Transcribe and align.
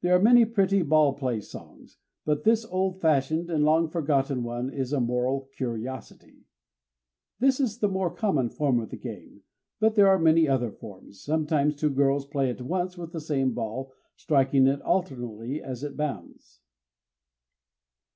There 0.00 0.14
are 0.14 0.22
many 0.22 0.44
pretty 0.44 0.82
"ball 0.82 1.12
play 1.14 1.40
songs;" 1.40 1.98
but 2.24 2.44
this 2.44 2.64
old 2.66 3.00
fashioned 3.00 3.50
and 3.50 3.64
long 3.64 3.88
forgotten 3.88 4.44
one 4.44 4.70
is 4.70 4.92
a 4.92 5.00
moral 5.00 5.48
curiosity: 5.56 6.44
This 7.40 7.58
is 7.58 7.78
the 7.80 7.88
more 7.88 8.14
common 8.14 8.48
form 8.48 8.78
of 8.78 8.90
the 8.90 8.96
game; 8.96 9.42
but 9.80 9.96
there 9.96 10.06
are 10.06 10.20
many 10.20 10.46
other 10.48 10.70
forms. 10.70 11.20
Sometimes 11.20 11.74
two 11.74 11.90
girls 11.90 12.26
play 12.26 12.48
at 12.48 12.60
once 12.60 12.96
with 12.96 13.10
the 13.10 13.20
same 13.20 13.54
ball 13.54 13.92
striking 14.14 14.68
it 14.68 14.80
alternately 14.82 15.60
as 15.60 15.82
it 15.82 15.96
bounds. 15.96 16.60